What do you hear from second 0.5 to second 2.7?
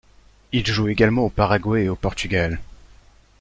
Il joue également au Paraguay et au Portugal.